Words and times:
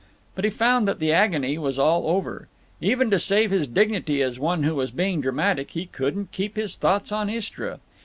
But 0.33 0.45
he 0.45 0.49
found 0.49 0.87
that 0.87 0.97
the 0.97 1.11
agony 1.11 1.59
was 1.59 1.77
all 1.77 2.07
over. 2.07 2.47
Even 2.81 3.11
to 3.11 3.19
save 3.19 3.51
his 3.51 3.67
dignity 3.67 4.23
as 4.23 4.39
one 4.39 4.63
who 4.63 4.73
was 4.73 4.89
being 4.89 5.21
dramatic, 5.21 5.69
he 5.69 5.85
couldn't 5.85 6.31
keep 6.31 6.55
his 6.55 6.75
thoughts 6.75 7.11
on 7.11 7.29
Istra. 7.29 7.79